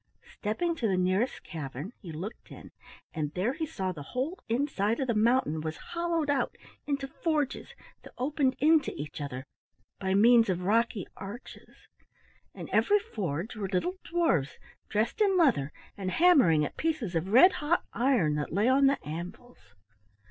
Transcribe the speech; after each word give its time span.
Stepping 0.39 0.73
to 0.75 0.87
the 0.87 0.97
nearest 0.97 1.43
cavern 1.43 1.93
he 2.01 2.11
looked 2.11 2.49
in, 2.51 2.71
and 3.13 3.31
there 3.35 3.53
he 3.53 3.67
saw 3.67 3.91
the 3.91 4.01
whole 4.01 4.39
inside 4.49 4.99
of 4.99 5.05
the 5.05 5.13
mountain 5.13 5.61
was 5.61 5.77
hollowed 5.93 6.27
out 6.27 6.57
into 6.87 7.07
forges 7.07 7.75
that 8.01 8.11
opened 8.17 8.55
into 8.57 8.91
each 8.99 9.21
other 9.21 9.45
be 9.99 10.15
means 10.15 10.49
of 10.49 10.63
rocky 10.63 11.05
arches. 11.15 11.87
In 12.55 12.67
every 12.73 12.97
forge 12.97 13.55
were 13.55 13.69
little 13.69 13.99
dwarfs 14.03 14.57
dressed 14.89 15.21
in 15.21 15.37
leather 15.37 15.71
and 15.95 16.09
hammering 16.09 16.65
at 16.65 16.77
pieces 16.77 17.13
of 17.13 17.27
red 17.27 17.51
hot 17.61 17.83
iron 17.93 18.33
that 18.37 18.51
lay 18.51 18.67
on 18.67 18.87
the 18.87 18.97
anvils. 19.07 19.75